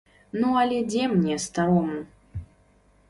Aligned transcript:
Ну 0.43 0.47
але 0.61 0.79
дзе 0.87 1.03
мне, 1.11 1.37
старому? 1.45 2.01